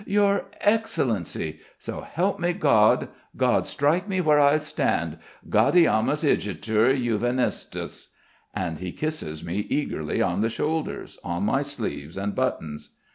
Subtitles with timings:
[0.07, 1.59] "Your Excellency!
[1.77, 3.09] So help me God!
[3.37, 5.19] God strike me where I stand!
[5.47, 8.07] Gaudeamus igitur juvenestus."
[8.51, 12.95] And he kisses me eagerly on the shoulders, on my sleeves, and buttons.